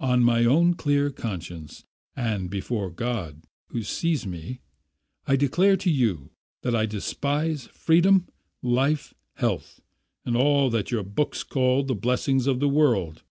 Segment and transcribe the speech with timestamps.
[0.00, 4.60] On my own clear conscience and before God who sees me
[5.26, 8.28] I declare to you that I despise freedom,
[8.60, 9.80] life, health,
[10.26, 13.22] and all that your books call the blessings of the world.